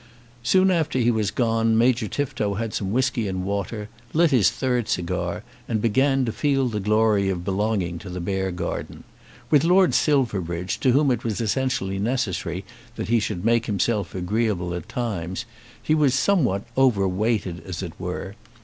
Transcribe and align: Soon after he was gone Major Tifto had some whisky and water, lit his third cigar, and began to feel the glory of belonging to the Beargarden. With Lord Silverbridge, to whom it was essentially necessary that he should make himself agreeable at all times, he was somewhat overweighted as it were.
Soon 0.41 0.71
after 0.71 0.97
he 0.97 1.11
was 1.11 1.29
gone 1.29 1.77
Major 1.77 2.07
Tifto 2.07 2.55
had 2.55 2.73
some 2.73 2.91
whisky 2.91 3.27
and 3.27 3.43
water, 3.45 3.87
lit 4.13 4.31
his 4.31 4.49
third 4.49 4.89
cigar, 4.89 5.43
and 5.67 5.79
began 5.79 6.25
to 6.25 6.31
feel 6.31 6.67
the 6.67 6.79
glory 6.79 7.29
of 7.29 7.45
belonging 7.45 7.99
to 7.99 8.09
the 8.09 8.19
Beargarden. 8.19 9.03
With 9.51 9.63
Lord 9.63 9.93
Silverbridge, 9.93 10.79
to 10.79 10.91
whom 10.93 11.11
it 11.11 11.23
was 11.23 11.39
essentially 11.39 11.99
necessary 11.99 12.65
that 12.95 13.09
he 13.09 13.19
should 13.19 13.45
make 13.45 13.67
himself 13.67 14.15
agreeable 14.15 14.73
at 14.73 14.85
all 14.85 15.03
times, 15.03 15.45
he 15.79 15.93
was 15.93 16.15
somewhat 16.15 16.63
overweighted 16.75 17.61
as 17.63 17.83
it 17.83 17.93
were. 17.99 18.33